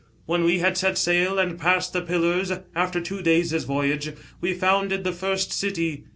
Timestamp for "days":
3.21-3.53